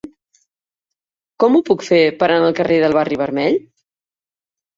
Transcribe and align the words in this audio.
Com 1.43 1.57
ho 1.57 1.61
puc 1.67 1.85
fer 1.89 1.99
per 2.23 2.27
anar 2.31 2.49
al 2.53 2.57
carrer 2.61 2.81
del 2.85 2.97
Barri 2.99 3.21
Vermell? 3.25 3.61